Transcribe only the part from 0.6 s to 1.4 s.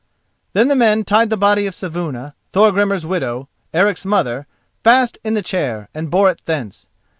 the men tied the